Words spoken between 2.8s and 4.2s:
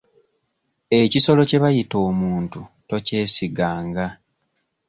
tokyesiganga.